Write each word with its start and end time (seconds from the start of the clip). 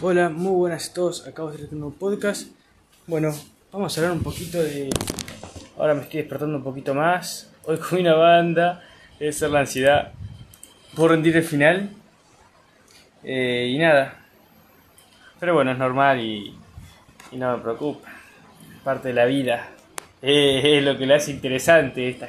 Hola, 0.00 0.28
muy 0.28 0.52
buenas 0.52 0.90
a 0.90 0.94
todos. 0.94 1.26
Acabo 1.26 1.50
de 1.50 1.56
hacer 1.56 1.70
un 1.72 1.80
nuevo 1.80 1.96
podcast. 1.96 2.52
Bueno, 3.08 3.34
vamos 3.72 3.98
a 3.98 4.00
hablar 4.00 4.16
un 4.16 4.22
poquito 4.22 4.62
de. 4.62 4.90
Ahora 5.76 5.94
me 5.94 6.02
estoy 6.02 6.20
despertando 6.20 6.56
un 6.56 6.62
poquito 6.62 6.94
más. 6.94 7.52
Hoy 7.64 7.78
con 7.78 7.98
una 7.98 8.14
banda. 8.14 8.84
Debe 9.18 9.32
ser 9.32 9.50
la 9.50 9.58
ansiedad 9.58 10.12
por 10.94 11.10
rendir 11.10 11.36
el 11.36 11.42
final. 11.42 11.90
Eh, 13.24 13.72
y 13.72 13.78
nada. 13.78 14.24
Pero 15.40 15.54
bueno, 15.54 15.72
es 15.72 15.78
normal 15.78 16.20
y, 16.20 16.56
y 17.32 17.36
no 17.36 17.56
me 17.56 17.62
preocupa. 17.64 18.08
Parte 18.84 19.08
de 19.08 19.14
la 19.14 19.24
vida. 19.24 19.68
Eh, 20.22 20.60
es 20.78 20.84
lo 20.84 20.96
que 20.96 21.06
le 21.06 21.16
hace 21.16 21.32
interesante 21.32 22.08
esta, 22.08 22.28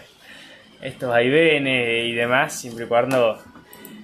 estos 0.82 1.08
vaivenes 1.08 2.08
y 2.08 2.14
demás, 2.14 2.52
siempre 2.52 2.86
y 2.86 2.88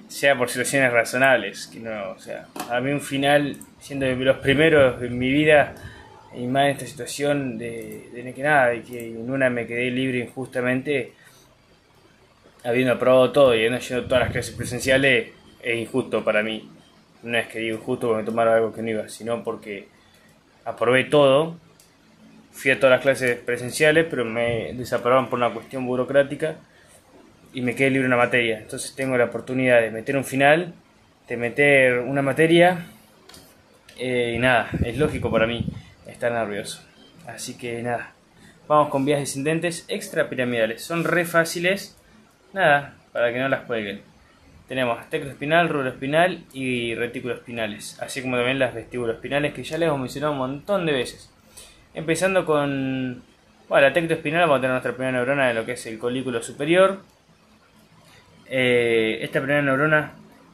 sea 0.08 0.36
por 0.36 0.48
situaciones 0.48 0.92
razonables. 0.92 1.66
Que 1.66 1.80
no, 1.80 2.10
o 2.10 2.18
sea, 2.18 2.46
a 2.70 2.80
mí 2.80 2.90
un 2.90 3.00
final, 3.00 3.56
siendo 3.80 4.06
los 4.06 4.38
primeros 4.38 5.02
en 5.02 5.18
mi 5.18 5.30
vida, 5.30 5.74
y 6.34 6.46
más 6.46 6.64
en 6.64 6.70
esta 6.72 6.86
situación 6.86 7.58
de, 7.58 8.10
de 8.12 8.34
que 8.34 8.42
nada, 8.42 8.68
de 8.68 8.82
que 8.82 9.08
en 9.08 9.30
una 9.30 9.48
me 9.48 9.66
quedé 9.66 9.90
libre 9.90 10.18
injustamente, 10.18 11.12
habiendo 12.64 12.94
aprobado 12.94 13.32
todo 13.32 13.54
y 13.54 13.58
habiendo 13.58 13.78
yendo 13.78 14.04
todas 14.04 14.24
las 14.24 14.32
clases 14.32 14.54
presenciales, 14.54 15.30
es 15.62 15.76
injusto 15.76 16.24
para 16.24 16.42
mí. 16.42 16.68
No 17.22 17.38
es 17.38 17.46
que 17.48 17.60
digo 17.60 17.78
injusto 17.78 18.08
porque 18.08 18.22
me 18.22 18.26
tomaron 18.26 18.54
algo 18.54 18.72
que 18.72 18.82
no 18.82 18.90
iba, 18.90 19.08
sino 19.08 19.42
porque 19.42 19.88
aprobé 20.64 21.04
todo, 21.04 21.56
fui 22.52 22.70
a 22.70 22.78
todas 22.78 22.96
las 22.96 23.00
clases 23.00 23.38
presenciales, 23.38 24.06
pero 24.08 24.24
me 24.24 24.72
desaprobaron 24.74 25.28
por 25.28 25.38
una 25.38 25.50
cuestión 25.50 25.86
burocrática 25.86 26.56
y 27.56 27.62
me 27.62 27.74
quedé 27.74 27.88
libre 27.88 28.06
una 28.06 28.18
materia. 28.18 28.58
Entonces 28.58 28.94
tengo 28.94 29.16
la 29.16 29.24
oportunidad 29.24 29.80
de 29.80 29.90
meter 29.90 30.14
un 30.18 30.26
final, 30.26 30.74
de 31.26 31.38
meter 31.38 32.00
una 32.00 32.20
materia 32.20 32.84
eh, 33.96 34.34
y 34.36 34.38
nada, 34.38 34.68
es 34.84 34.98
lógico 34.98 35.30
para 35.30 35.46
mí 35.46 35.64
estar 36.06 36.30
nervioso. 36.30 36.82
Así 37.26 37.56
que 37.56 37.82
nada, 37.82 38.12
vamos 38.68 38.90
con 38.90 39.06
vías 39.06 39.20
descendentes 39.20 39.86
extrapiramidales. 39.88 40.84
Son 40.84 41.02
re 41.02 41.24
fáciles, 41.24 41.96
nada, 42.52 42.94
para 43.12 43.32
que 43.32 43.38
no 43.38 43.48
las 43.48 43.62
cuelguen. 43.62 44.02
Tenemos 44.68 45.08
tecto 45.08 45.30
espinal, 45.30 45.70
rubro 45.70 45.88
espinal 45.88 46.44
y 46.52 46.94
retículo 46.94 47.32
espinales, 47.32 47.98
así 48.02 48.20
como 48.20 48.36
también 48.36 48.58
las 48.58 48.74
vestíbulos 48.74 49.16
espinales 49.16 49.54
que 49.54 49.64
ya 49.64 49.78
les 49.78 49.86
hemos 49.86 50.00
mencionado 50.00 50.34
un 50.34 50.38
montón 50.40 50.84
de 50.84 50.92
veces. 50.92 51.32
Empezando 51.94 52.44
con 52.44 53.22
bueno, 53.70 53.86
la 53.86 53.94
tecto 53.94 54.12
espinal, 54.12 54.42
vamos 54.42 54.58
a 54.58 54.60
tener 54.60 54.72
nuestra 54.72 54.92
primera 54.92 55.12
neurona 55.12 55.48
de 55.48 55.54
lo 55.54 55.64
que 55.64 55.72
es 55.72 55.86
el 55.86 55.98
colículo 55.98 56.42
superior, 56.42 57.00
eh, 58.48 59.18
esta 59.22 59.40
primera 59.40 59.62
neurona 59.62 60.12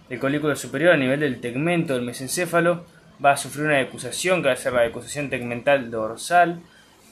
del 0.09 0.19
colículo 0.19 0.57
superior 0.57 0.93
a 0.93 0.97
nivel 0.97 1.21
del 1.21 1.41
tegmento 1.41 1.95
del 1.95 2.03
mesencéfalo 2.03 2.85
va 3.25 3.33
a 3.33 3.37
sufrir 3.37 3.67
una 3.67 3.79
decusación 3.79 4.43
que 4.43 4.49
va 4.49 4.55
a 4.55 4.57
ser 4.57 4.73
la 4.73 4.83
decusación 4.83 5.31
tegmental 5.31 5.91
dorsal 5.91 6.61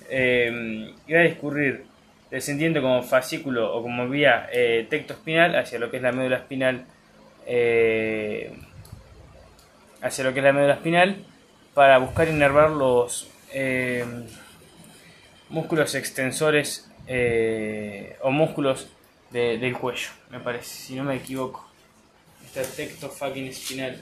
eh, 0.09 0.93
y 1.07 1.13
va 1.13 1.21
a 1.21 1.25
discurrir 1.25 1.85
descendiendo 2.31 2.83
como 2.83 3.03
fascículo 3.03 3.75
o 3.75 3.83
como 3.83 4.09
vía 4.09 4.49
eh, 4.53 4.87
tectoespinal 4.89 5.57
hacia 5.57 5.79
lo 5.79 5.91
que 5.91 5.99
es 5.99 6.03
la 6.03 6.13
médula 6.13 6.37
espinal 6.37 6.85
eh, 7.47 8.53
hacia 10.03 10.25
lo 10.25 10.33
que 10.33 10.41
es 10.41 10.45
la 10.45 10.53
médula 10.53 10.75
espinal 10.75 11.17
para 11.75 11.99
buscar 11.99 12.29
inervar 12.29 12.71
los 12.71 13.29
músculos 15.49 15.95
extensores 15.95 16.91
o 18.23 18.31
músculos 18.31 18.89
del 19.31 19.77
cuello, 19.77 20.09
me 20.31 20.41
parece, 20.41 20.69
si 20.69 20.95
no 20.97 21.05
me 21.05 21.17
equivoco. 21.17 21.71
Está 22.45 22.63
tecto 22.63 23.09
fucking 23.09 23.47
espinal. 23.47 23.97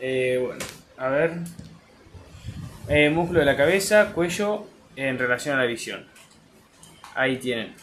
Eh, 0.00 0.40
bueno, 0.44 0.64
a 0.98 1.08
ver. 1.08 1.32
Eh, 2.88 3.08
músculo 3.10 3.40
de 3.40 3.46
la 3.46 3.56
cabeza, 3.56 4.12
cuello 4.12 4.66
en 4.96 5.18
relación 5.18 5.56
a 5.56 5.60
la 5.60 5.66
visión. 5.66 6.06
Ahí 7.14 7.36
tienen. 7.36 7.74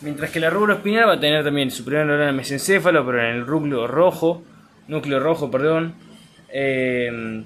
Mientras 0.00 0.30
que 0.30 0.40
la 0.40 0.50
rubro 0.50 0.74
espinal 0.74 1.08
va 1.08 1.14
a 1.14 1.20
tener 1.20 1.44
también 1.44 1.70
su 1.70 1.84
primera 1.84 2.04
neurona 2.04 2.32
mesencéfalo, 2.32 3.04
pero 3.06 3.20
en 3.20 3.36
el 3.36 3.46
núcleo 3.46 3.86
rojo, 3.86 4.42
núcleo 4.88 5.20
rojo, 5.20 5.50
perdón. 5.50 5.94
Eh, 6.48 7.44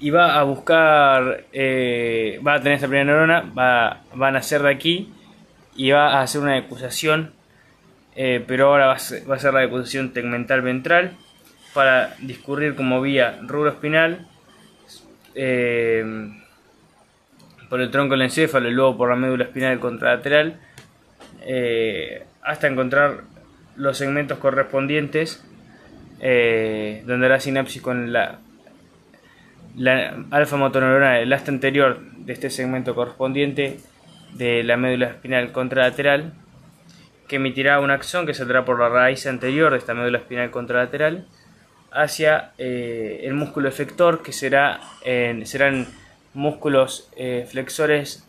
y 0.00 0.10
va 0.10 0.38
a 0.38 0.42
buscar, 0.42 1.24
va 1.24 2.54
a 2.54 2.58
tener 2.58 2.74
esta 2.74 2.88
primera 2.88 3.04
neurona, 3.04 3.40
va, 3.40 4.02
va 4.20 4.28
a 4.28 4.32
nacer 4.32 4.62
de 4.62 4.70
aquí 4.70 5.12
va 5.92 6.18
a 6.18 6.22
hacer 6.22 6.40
una 6.40 6.54
decusación, 6.54 7.32
eh, 8.16 8.44
pero 8.46 8.68
ahora 8.68 8.86
va 8.86 8.94
a, 8.94 8.98
ser, 8.98 9.54
la 9.54 9.60
decusación 9.60 10.12
tegmental 10.12 10.60
ventral 10.60 11.12
para 11.72 12.16
discurrir 12.20 12.74
como 12.74 13.00
vía 13.00 13.38
rubro 13.46 13.70
espinal 13.70 14.26
eh, 15.34 16.30
por 17.68 17.80
el 17.80 17.90
tronco 17.90 18.14
del 18.14 18.22
encéfalo 18.22 18.68
y 18.68 18.72
luego 18.72 18.96
por 18.96 19.10
la 19.10 19.16
médula 19.16 19.44
espinal 19.44 19.78
contralateral 19.78 20.58
eh, 21.42 22.24
hasta 22.42 22.66
encontrar 22.66 23.22
los 23.76 23.96
segmentos 23.96 24.38
correspondientes 24.38 25.44
donde 26.20 27.26
hará 27.26 27.38
sinapsis 27.38 27.80
con 27.80 28.12
la, 28.12 28.40
la 29.76 30.24
alfa 30.32 30.56
motoneuronal, 30.56 31.20
el 31.20 31.32
asta 31.32 31.52
anterior 31.52 32.00
de 32.00 32.32
este 32.32 32.50
segmento 32.50 32.96
correspondiente 32.96 33.78
de 34.34 34.62
la 34.62 34.76
médula 34.76 35.06
espinal 35.06 35.52
contralateral 35.52 36.32
que 37.26 37.36
emitirá 37.36 37.80
un 37.80 37.90
axón 37.90 38.26
que 38.26 38.34
saldrá 38.34 38.64
por 38.64 38.78
la 38.78 38.88
raíz 38.88 39.26
anterior 39.26 39.72
de 39.72 39.78
esta 39.78 39.94
médula 39.94 40.18
espinal 40.18 40.50
contralateral 40.50 41.26
hacia 41.92 42.52
eh, 42.58 43.20
el 43.24 43.34
músculo 43.34 43.68
efector 43.68 44.22
que 44.22 44.32
será, 44.32 44.80
serán 45.44 45.86
músculos 46.34 47.08
eh, 47.16 47.46
flexores 47.50 48.24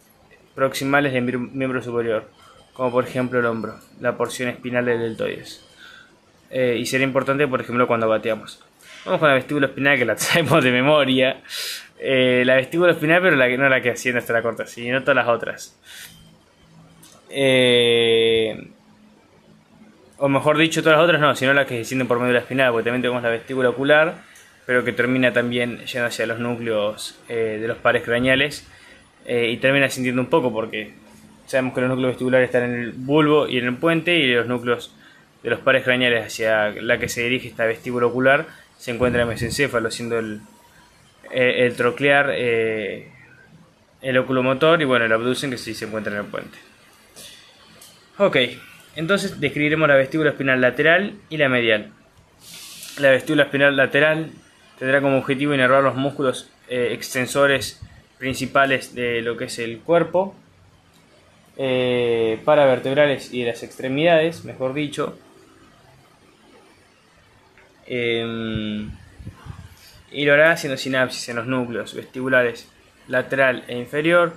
proximales 0.55 1.13
del 1.13 1.23
miembro 1.23 1.81
superior, 1.81 2.29
como 2.73 2.91
por 2.91 3.05
ejemplo 3.05 3.39
el 3.39 3.45
hombro, 3.45 3.79
la 3.99 4.17
porción 4.17 4.49
espinal 4.49 4.85
del 4.85 4.99
deltoides. 4.99 5.63
Eh, 6.49 6.77
y 6.79 6.85
será 6.85 7.03
importante, 7.03 7.47
por 7.47 7.61
ejemplo, 7.61 7.88
cuando 7.88 8.09
bateamos. 8.09 8.63
Vamos 9.09 9.21
con 9.21 9.29
la 9.29 9.35
vestíbula 9.35 9.65
espinal 9.65 9.97
que 9.97 10.05
la 10.05 10.15
traemos 10.15 10.63
de 10.63 10.71
memoria. 10.71 11.41
Eh, 11.97 12.43
la 12.45 12.57
vestíbula 12.57 12.91
espinal, 12.91 13.23
pero 13.23 13.35
la 13.35 13.47
que 13.47 13.57
no 13.57 13.67
la 13.67 13.81
que 13.81 13.89
hacía 13.89 14.11
nuestra 14.11 14.43
corta, 14.43 14.67
sino 14.67 15.01
todas 15.01 15.15
las 15.15 15.27
otras. 15.27 15.79
Eh, 17.31 18.69
o 20.19 20.29
mejor 20.29 20.59
dicho, 20.59 20.83
todas 20.83 20.99
las 20.99 21.05
otras 21.05 21.19
no, 21.19 21.35
sino 21.35 21.55
las 21.55 21.65
que 21.65 21.79
descienden 21.79 22.07
por 22.07 22.19
medio 22.19 22.27
de 22.27 22.33
la 22.33 22.39
espinal, 22.41 22.71
porque 22.71 22.83
también 22.83 23.01
tenemos 23.01 23.23
la 23.23 23.29
vestíbula 23.29 23.69
ocular, 23.69 24.13
pero 24.67 24.83
que 24.83 24.91
termina 24.91 25.33
también 25.33 25.79
yendo 25.87 26.05
hacia 26.05 26.27
los 26.27 26.37
núcleos 26.37 27.19
eh, 27.29 27.57
de 27.59 27.67
los 27.67 27.79
pares 27.79 28.03
craneales 28.03 28.67
y 29.27 29.57
termina 29.57 29.89
sintiendo 29.89 30.21
un 30.21 30.29
poco 30.29 30.53
porque 30.53 30.93
sabemos 31.47 31.73
que 31.73 31.81
los 31.81 31.89
núcleos 31.89 32.11
vestibulares 32.11 32.47
están 32.47 32.63
en 32.63 32.75
el 32.75 32.91
bulbo 32.91 33.47
y 33.47 33.57
en 33.57 33.65
el 33.65 33.75
puente 33.77 34.15
y 34.15 34.27
los 34.33 34.45
núcleos 34.45 34.95
de 35.41 35.49
los 35.49 35.59
pares 35.59 35.83
craneales 35.83 36.27
hacia 36.27 36.69
la 36.69 36.99
que 36.99 37.09
se 37.09 37.23
dirige 37.23 37.47
esta 37.47 37.65
vestíbula 37.65 38.05
ocular 38.07 38.47
se 38.79 38.91
encuentra 38.91 39.22
en 39.22 39.28
el 39.28 39.34
mesencéfalo, 39.34 39.91
siendo 39.91 40.17
el, 40.17 40.40
eh, 41.31 41.66
el 41.66 41.75
troclear, 41.75 42.31
eh, 42.34 43.12
el 44.01 44.17
oculomotor 44.17 44.81
y 44.81 44.85
bueno, 44.85 45.06
el 45.06 45.12
abducen 45.12 45.51
que 45.51 45.57
sí 45.57 45.73
se 45.73 45.85
encuentra 45.85 46.13
en 46.13 46.19
el 46.19 46.25
puente. 46.25 46.57
Ok, 48.18 48.38
entonces 48.95 49.39
describiremos 49.41 49.88
la 49.88 49.95
vestíbula 49.95 50.31
espinal 50.31 50.62
lateral 50.62 51.16
y 51.29 51.35
la 51.35 51.50
medial. 51.50 51.91
La 53.00 53.12
vestíbula 53.12 53.44
espinal 53.44 53.75
lateral 53.75 54.31
tendrá 54.79 55.01
como 55.01 55.18
objetivo 55.18 55.53
inervar 55.53 55.84
los 55.84 55.95
músculos 55.95 56.50
eh, 56.69 56.89
extensores 56.94 57.81
principales 58.18 58.95
de 58.95 59.22
lo 59.22 59.35
que 59.35 59.45
es 59.45 59.59
el 59.59 59.79
cuerpo, 59.79 60.35
para 62.45 62.66
vertebrales 62.66 63.34
y 63.34 63.44
las 63.44 63.63
extremidades, 63.63 64.45
mejor 64.45 64.73
dicho. 64.73 65.18
Em, 67.91 68.91
y 70.12 70.25
lo 70.25 70.33
hará 70.33 70.51
haciendo 70.51 70.77
sinapsis 70.77 71.30
en 71.30 71.38
los 71.38 71.47
núcleos 71.47 71.95
vestibulares 71.95 72.69
lateral 73.07 73.63
e 73.68 73.77
inferior, 73.77 74.33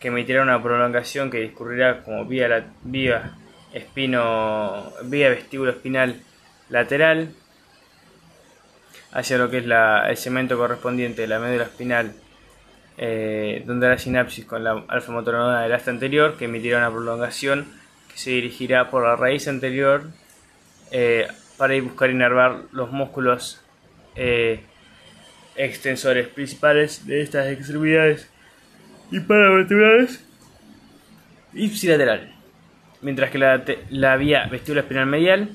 que 0.00 0.08
emitirá 0.08 0.42
una 0.42 0.60
prolongación 0.60 1.30
que 1.30 1.38
discurrirá 1.38 2.02
como 2.02 2.24
vía, 2.24 2.66
vía, 2.82 3.32
espino, 3.72 4.92
vía 5.04 5.30
vestíbulo 5.30 5.70
espinal 5.70 6.20
lateral 6.68 7.30
hacia 9.12 9.38
lo 9.38 9.50
que 9.50 9.58
es 9.58 9.66
la, 9.66 10.10
el 10.10 10.16
cemento 10.16 10.58
correspondiente 10.58 11.22
de 11.22 11.28
la 11.28 11.38
médula 11.38 11.64
espinal, 11.64 12.12
eh, 12.98 13.62
donde 13.66 13.86
hará 13.86 13.98
sinapsis 13.98 14.44
con 14.44 14.64
la 14.64 14.84
alfa 14.88 15.12
motoronona 15.12 15.62
del 15.62 15.72
asta 15.72 15.92
anterior, 15.92 16.36
que 16.36 16.46
emitirá 16.46 16.78
una 16.78 16.90
prolongación 16.90 17.66
que 18.12 18.18
se 18.18 18.30
dirigirá 18.30 18.90
por 18.90 19.04
la 19.04 19.14
raíz 19.14 19.46
anterior 19.46 20.02
eh, 20.90 21.28
para 21.56 21.74
ir 21.74 21.82
buscar 21.82 22.10
inervar 22.10 22.62
los 22.72 22.92
músculos 22.92 23.62
eh, 24.14 24.62
extensores 25.56 26.28
principales 26.28 27.06
de 27.06 27.22
estas 27.22 27.48
extremidades 27.48 28.30
y 29.10 29.20
paravertebrales 29.20 30.24
ipsilateral, 31.54 32.34
mientras 33.00 33.30
que 33.30 33.38
la, 33.38 33.64
la 33.90 34.16
vía 34.16 34.46
vestíbula 34.50 34.82
espinal 34.82 35.06
medial 35.06 35.50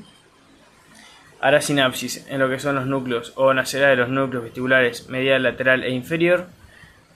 hará 1.42 1.60
sinapsis 1.60 2.26
en 2.30 2.40
lo 2.40 2.50
que 2.50 2.60
son 2.60 2.76
los 2.76 2.86
núcleos 2.86 3.34
o 3.36 3.54
nacerá 3.54 3.90
de 3.90 3.96
los 3.96 4.10
núcleos 4.10 4.44
vestibulares 4.44 5.10
medial, 5.10 5.44
lateral 5.44 5.84
e 5.84 5.90
inferior 5.90 6.48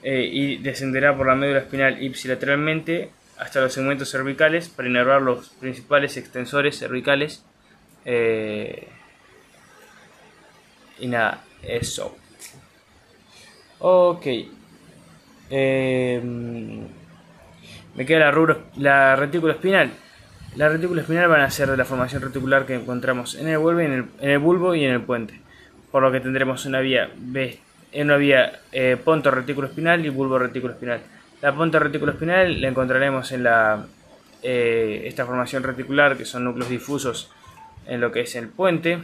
eh, 0.02 0.28
y 0.30 0.56
descenderá 0.58 1.16
por 1.16 1.26
la 1.26 1.36
médula 1.36 1.60
espinal 1.60 2.02
ipsilateralmente 2.02 3.10
hasta 3.38 3.60
los 3.60 3.72
segmentos 3.72 4.10
cervicales 4.10 4.68
para 4.68 4.88
inervar 4.88 5.22
los 5.22 5.48
principales 5.50 6.16
extensores 6.16 6.78
cervicales. 6.78 7.44
Eh, 8.08 8.88
y 11.00 11.08
nada, 11.08 11.44
eso. 11.62 12.16
Ok. 13.80 14.26
Eh, 15.50 16.20
me 17.96 18.06
queda 18.06 18.30
la, 18.30 18.58
la 18.76 19.16
retícula 19.16 19.54
espinal. 19.54 19.90
La 20.54 20.68
retícula 20.68 21.02
espinal 21.02 21.28
van 21.28 21.40
a 21.40 21.50
ser 21.50 21.68
de 21.68 21.76
la 21.76 21.84
formación 21.84 22.22
reticular 22.22 22.64
que 22.64 22.74
encontramos 22.74 23.34
en 23.34 23.48
el 23.48 23.58
bulbo 23.58 24.74
y 24.74 24.84
en 24.84 24.92
el, 24.92 25.00
puente. 25.02 25.40
Por 25.90 26.02
lo 26.02 26.12
que 26.12 26.20
tendremos 26.20 26.64
una 26.64 26.80
vía, 26.80 27.10
una 27.94 28.16
vía 28.16 28.60
eh, 28.72 28.96
ponto 29.02 29.30
retículo 29.30 29.66
espinal 29.66 30.06
y 30.06 30.08
bulbo 30.08 30.38
retículo 30.38 30.72
espinal. 30.72 31.00
La 31.42 31.54
ponta 31.54 31.78
retículo 31.78 32.12
espinal 32.12 32.60
la 32.60 32.68
encontraremos 32.68 33.32
en 33.32 33.42
la, 33.42 33.84
eh, 34.42 35.02
esta 35.04 35.26
formación 35.26 35.62
reticular, 35.62 36.16
que 36.16 36.24
son 36.24 36.44
núcleos 36.44 36.70
difusos 36.70 37.30
en 37.86 38.00
lo 38.00 38.12
que 38.12 38.20
es 38.20 38.34
el 38.36 38.48
puente, 38.48 38.98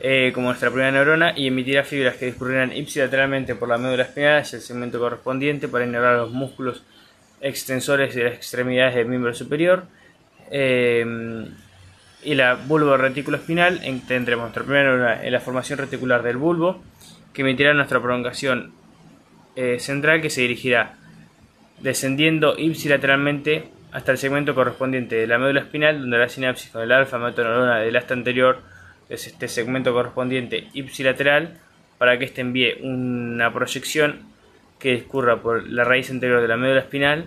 eh, 0.00 0.32
como 0.34 0.48
nuestra 0.48 0.70
primera 0.70 0.92
neurona, 0.92 1.32
y 1.36 1.48
emitirá 1.48 1.84
fibras 1.84 2.16
que 2.16 2.26
discurrirán 2.26 2.76
ipsilateralmente 2.76 3.54
por 3.54 3.68
la 3.68 3.78
médula 3.78 4.04
espinal 4.04 4.38
hacia 4.38 4.56
el 4.56 4.62
segmento 4.62 4.98
correspondiente 4.98 5.68
para 5.68 5.84
innervar 5.84 6.16
los 6.16 6.30
músculos 6.30 6.84
extensores 7.40 8.14
de 8.14 8.24
las 8.24 8.34
extremidades 8.34 8.94
del 8.94 9.06
miembro 9.06 9.34
superior. 9.34 9.84
Eh, 10.50 11.46
y 12.24 12.34
la 12.34 12.54
bulbo 12.54 12.96
retículo 12.96 13.36
espinal, 13.36 13.80
tendremos 14.08 14.44
nuestra 14.44 14.62
primera 14.62 14.88
neurona 14.88 15.22
en 15.22 15.32
la 15.32 15.40
formación 15.40 15.78
reticular 15.78 16.22
del 16.22 16.38
bulbo, 16.38 16.82
que 17.32 17.42
emitirá 17.42 17.74
nuestra 17.74 18.00
prolongación 18.00 18.72
eh, 19.56 19.78
central 19.78 20.22
que 20.22 20.30
se 20.30 20.40
dirigirá 20.40 20.94
descendiendo 21.80 22.54
ipsilateralmente 22.56 23.68
hasta 23.94 24.10
el 24.10 24.18
segmento 24.18 24.56
correspondiente 24.56 25.14
de 25.14 25.28
la 25.28 25.38
médula 25.38 25.60
espinal, 25.60 26.00
donde 26.00 26.18
la 26.18 26.28
sinapsis 26.28 26.68
con 26.70 26.82
el 26.82 26.90
alfa 26.90 27.16
metoneurona 27.16 27.78
del 27.78 27.94
asta 27.94 28.12
anterior 28.12 28.58
es 29.08 29.28
este 29.28 29.46
segmento 29.46 29.92
correspondiente 29.92 30.66
ipsilateral 30.72 31.58
para 31.96 32.18
que 32.18 32.24
éste 32.24 32.40
envíe 32.40 32.74
una 32.82 33.52
proyección 33.52 34.22
que 34.80 34.96
discurra 34.96 35.40
por 35.40 35.68
la 35.68 35.84
raíz 35.84 36.10
anterior 36.10 36.42
de 36.42 36.48
la 36.48 36.56
médula 36.56 36.80
espinal, 36.80 37.26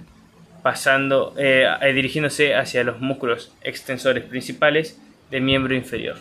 pasando, 0.62 1.34
eh, 1.38 1.66
eh, 1.82 1.94
dirigiéndose 1.94 2.54
hacia 2.54 2.84
los 2.84 3.00
músculos 3.00 3.56
extensores 3.62 4.26
principales 4.26 5.00
del 5.32 5.44
miembro 5.44 5.74
inferior. 5.74 6.18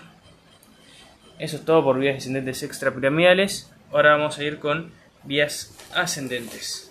Eso 1.40 1.56
es 1.56 1.64
todo 1.64 1.82
por 1.82 1.98
vías 1.98 2.14
descendentes 2.14 2.62
extrapiramidales. 2.62 3.72
Ahora 3.90 4.12
vamos 4.12 4.38
a 4.38 4.44
ir 4.44 4.60
con 4.60 4.92
vías 5.24 5.76
ascendentes. 5.92 6.85